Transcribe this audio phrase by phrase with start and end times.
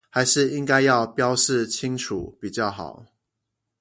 [0.09, 3.05] 還是應該要標示清楚比較好